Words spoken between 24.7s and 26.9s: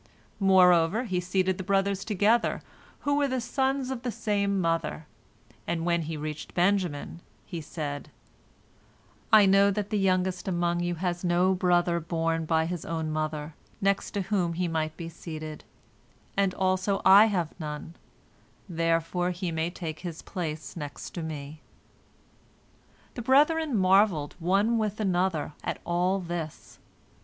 with another at all this.